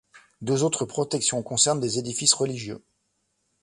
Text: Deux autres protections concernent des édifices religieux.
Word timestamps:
Deux 0.41 0.63
autres 0.63 0.85
protections 0.85 1.43
concernent 1.43 1.79
des 1.79 1.99
édifices 1.99 2.33
religieux. 2.33 2.83